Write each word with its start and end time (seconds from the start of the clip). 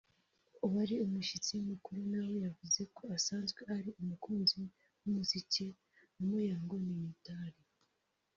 wari 0.73 0.95
umushyitsi 1.05 1.53
mukuru 1.69 1.99
nawe 2.11 2.35
yavuze 2.45 2.81
ko 2.95 3.03
asanzwe 3.17 3.61
ari 3.77 3.89
umukunzi 4.01 4.59
w’umuziki 5.03 5.65
wa 6.15 6.23
Muyango 6.29 6.75
n’Imitali 6.85 7.59